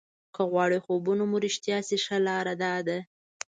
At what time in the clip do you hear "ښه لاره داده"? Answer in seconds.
2.05-2.97